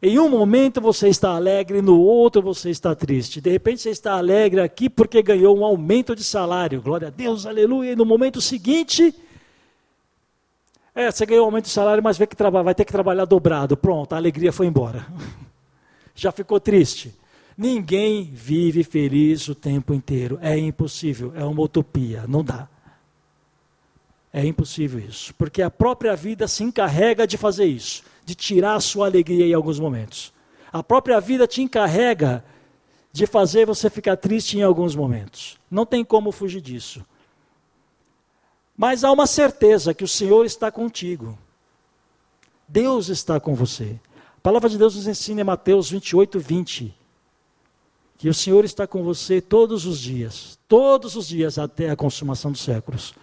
[0.00, 3.40] Em um momento você está alegre, no outro você está triste.
[3.40, 6.80] De repente você está alegre aqui porque ganhou um aumento de salário.
[6.80, 7.90] Glória a Deus, aleluia.
[7.90, 9.12] E no momento seguinte,
[10.94, 13.76] é, você ganhou um aumento de salário, mas vai ter que trabalhar dobrado.
[13.76, 15.04] Pronto, a alegria foi embora.
[16.14, 17.12] Já ficou triste.
[17.56, 20.38] Ninguém vive feliz o tempo inteiro.
[20.40, 22.68] É impossível, é uma utopia, não dá.
[24.32, 28.80] É impossível isso, porque a própria vida se encarrega de fazer isso, de tirar a
[28.80, 30.32] sua alegria em alguns momentos.
[30.72, 32.42] A própria vida te encarrega
[33.12, 35.58] de fazer você ficar triste em alguns momentos.
[35.70, 37.04] Não tem como fugir disso.
[38.74, 41.38] Mas há uma certeza que o Senhor está contigo.
[42.66, 44.00] Deus está com você.
[44.38, 47.01] A palavra de Deus nos ensina em Mateus 28, 20
[48.22, 52.52] que o Senhor está com você todos os dias, todos os dias até a consumação
[52.52, 53.16] dos séculos.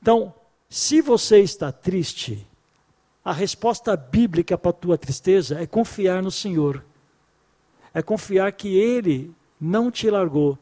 [0.00, 0.32] Então,
[0.70, 2.46] se você está triste,
[3.24, 6.84] a resposta bíblica para a tua tristeza é confiar no Senhor.
[7.92, 10.56] É confiar que Ele não te largou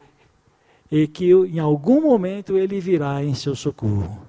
[0.91, 4.27] e que em algum momento Ele virá em seu socorro.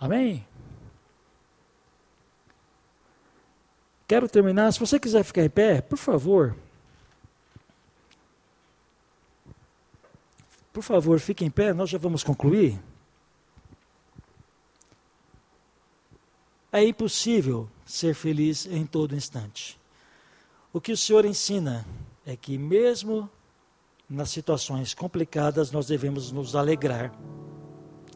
[0.00, 0.44] Amém?
[4.08, 4.72] Quero terminar.
[4.72, 6.56] Se você quiser ficar em pé, por favor.
[10.72, 12.80] Por favor, fique em pé, nós já vamos concluir.
[16.72, 19.78] É impossível ser feliz em todo instante.
[20.72, 21.86] O que o Senhor ensina
[22.24, 23.28] é que, mesmo
[24.08, 27.12] nas situações complicadas, nós devemos nos alegrar.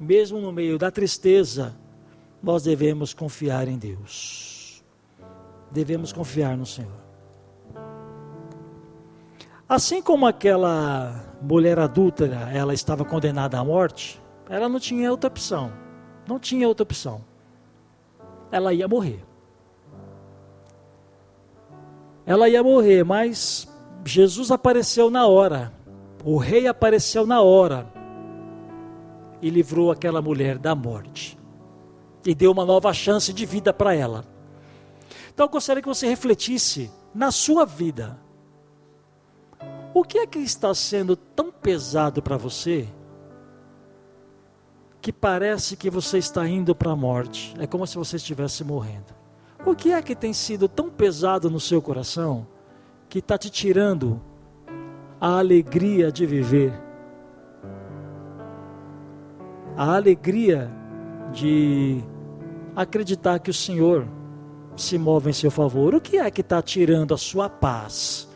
[0.00, 1.78] Mesmo no meio da tristeza,
[2.42, 4.82] nós devemos confiar em Deus.
[5.70, 7.05] devemos confiar no Senhor.
[9.68, 15.72] Assim como aquela mulher adúltera, ela estava condenada à morte, ela não tinha outra opção.
[16.28, 17.24] Não tinha outra opção.
[18.50, 19.24] Ela ia morrer.
[22.24, 23.68] Ela ia morrer, mas
[24.04, 25.72] Jesus apareceu na hora.
[26.24, 27.86] O rei apareceu na hora
[29.42, 31.36] e livrou aquela mulher da morte.
[32.24, 34.24] E deu uma nova chance de vida para ela.
[35.32, 38.18] Então eu gostaria que você refletisse na sua vida.
[39.96, 42.86] O que é que está sendo tão pesado para você
[45.00, 47.54] que parece que você está indo para a morte?
[47.58, 49.14] É como se você estivesse morrendo.
[49.64, 52.46] O que é que tem sido tão pesado no seu coração
[53.08, 54.20] que está te tirando
[55.18, 56.74] a alegria de viver?
[59.78, 60.70] A alegria
[61.32, 62.04] de
[62.76, 64.06] acreditar que o Senhor
[64.76, 65.94] se move em seu favor.
[65.94, 68.28] O que é que está tirando a sua paz?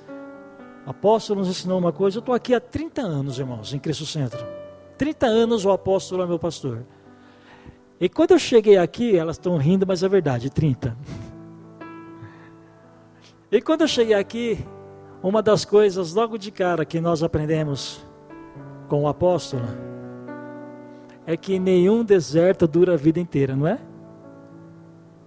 [0.90, 2.18] Apóstolo nos ensinou uma coisa.
[2.18, 4.44] Eu estou aqui há 30 anos, irmãos, em Cristo Centro.
[4.98, 6.84] 30 anos o apóstolo é meu pastor.
[8.00, 10.96] E quando eu cheguei aqui, elas estão rindo, mas é verdade, 30.
[13.52, 14.66] E quando eu cheguei aqui,
[15.22, 18.04] uma das coisas logo de cara que nós aprendemos
[18.88, 19.66] com o apóstolo
[21.24, 23.78] é que nenhum deserto dura a vida inteira, não é?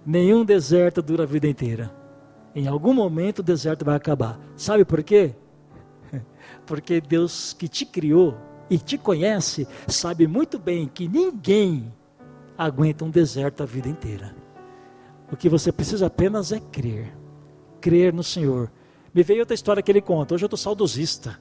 [0.04, 1.90] Nenhum deserto dura a vida inteira.
[2.54, 4.38] Em algum momento o deserto vai acabar.
[4.56, 5.34] Sabe por quê?
[6.66, 8.36] Porque Deus que te criou
[8.70, 11.92] e te conhece sabe muito bem que ninguém
[12.56, 14.34] aguenta um deserto a vida inteira.
[15.30, 17.12] O que você precisa apenas é crer.
[17.80, 18.70] Crer no Senhor.
[19.12, 20.34] Me veio outra história que ele conta.
[20.34, 21.38] Hoje eu estou saudosista.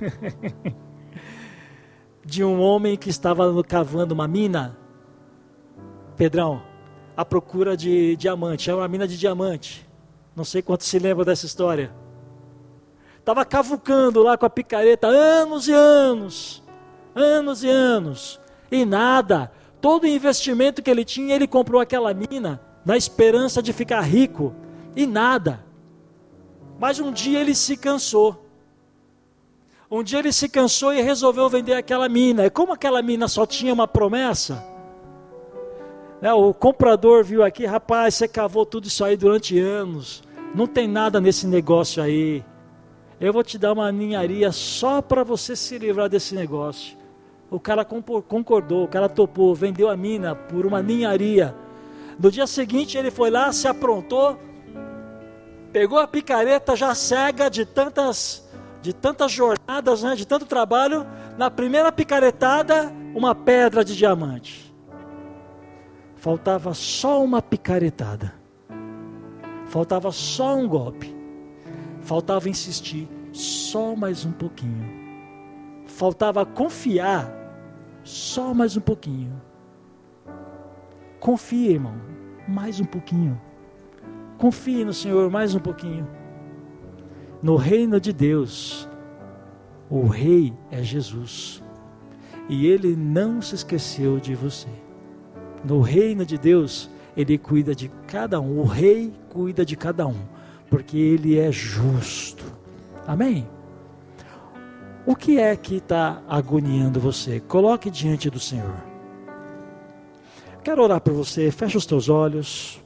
[2.24, 4.78] De um homem que estava cavando uma mina.
[6.16, 6.62] Pedrão,
[7.16, 8.70] à procura de diamante.
[8.70, 9.86] É uma mina de diamante.
[10.34, 11.94] Não sei quanto se lembra dessa história.
[13.24, 16.62] Estava cavucando lá com a picareta anos e anos.
[17.14, 18.38] Anos e anos.
[18.70, 19.50] E nada.
[19.80, 24.54] Todo investimento que ele tinha, ele comprou aquela mina na esperança de ficar rico.
[24.94, 25.64] E nada.
[26.78, 28.44] Mas um dia ele se cansou.
[29.90, 32.44] Um dia ele se cansou e resolveu vender aquela mina.
[32.44, 34.62] E como aquela mina só tinha uma promessa,
[36.20, 36.30] né?
[36.34, 40.22] O comprador viu aqui, rapaz, você cavou tudo isso aí durante anos.
[40.54, 42.44] Não tem nada nesse negócio aí.
[43.20, 46.96] Eu vou te dar uma ninharia só para você se livrar desse negócio.
[47.50, 51.54] O cara concordou, o cara topou, vendeu a mina por uma ninharia.
[52.18, 54.38] No dia seguinte ele foi lá, se aprontou,
[55.72, 58.48] pegou a picareta já cega de tantas,
[58.82, 61.06] de tantas jornadas, né, de tanto trabalho.
[61.38, 64.74] Na primeira picaretada, uma pedra de diamante.
[66.16, 68.34] Faltava só uma picaretada.
[69.66, 71.13] Faltava só um golpe.
[72.04, 74.84] Faltava insistir só mais um pouquinho.
[75.86, 77.32] Faltava confiar
[78.02, 79.40] só mais um pouquinho.
[81.18, 81.94] Confie, irmão,
[82.46, 83.40] mais um pouquinho.
[84.36, 86.06] Confie no Senhor mais um pouquinho.
[87.42, 88.86] No reino de Deus,
[89.88, 91.62] o Rei é Jesus.
[92.50, 94.68] E Ele não se esqueceu de você.
[95.64, 98.58] No reino de Deus, ele cuida de cada um.
[98.58, 100.20] O rei cuida de cada um,
[100.74, 102.44] porque ele é justo.
[103.06, 103.48] Amém?
[105.06, 107.38] O que é que está agoniando você?
[107.38, 108.82] Coloque diante do Senhor.
[110.64, 111.52] Quero orar por você.
[111.52, 112.82] Feche os teus olhos.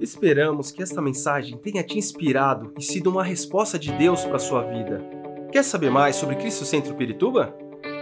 [0.00, 4.38] Esperamos que esta mensagem tenha te inspirado e sido uma resposta de Deus para a
[4.38, 5.04] sua vida.
[5.50, 7.52] Quer saber mais sobre Cristo Centro Pirituba?